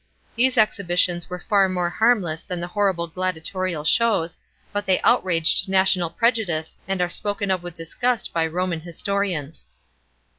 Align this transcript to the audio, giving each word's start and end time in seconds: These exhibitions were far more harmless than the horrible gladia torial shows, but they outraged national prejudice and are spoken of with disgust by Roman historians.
These 0.35 0.57
exhibitions 0.57 1.29
were 1.29 1.37
far 1.37 1.69
more 1.69 1.91
harmless 1.91 2.43
than 2.43 2.59
the 2.59 2.69
horrible 2.73 3.07
gladia 3.07 3.41
torial 3.43 3.85
shows, 3.85 4.39
but 4.73 4.87
they 4.87 4.99
outraged 5.01 5.69
national 5.69 6.09
prejudice 6.09 6.75
and 6.87 7.03
are 7.03 7.07
spoken 7.07 7.51
of 7.51 7.61
with 7.61 7.75
disgust 7.75 8.33
by 8.33 8.47
Roman 8.47 8.79
historians. 8.79 9.67